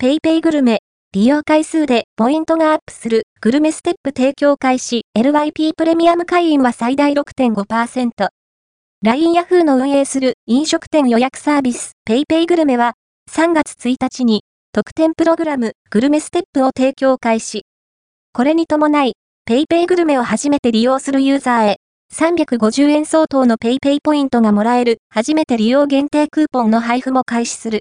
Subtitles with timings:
[0.00, 0.78] ペイペイグルメ、
[1.12, 8.28] 利用回数でポイントがアップするグルメステップ提供開始 LYP プレミアム会員は最大6.5%。
[9.02, 12.92] LINE ヤフーの運営する飲食店予約サービスペイペイグルメは
[13.32, 14.42] 3月1日に
[14.72, 17.62] 特典プログラムグルメステップを提供開始。
[18.32, 19.14] これに伴い
[19.46, 21.76] ペイペイグルメを初めて利用するユーザーへ
[22.14, 27.76] 350円相当のペイペイポイントがもらえる初めて利用限定クーポンの配布も開始する。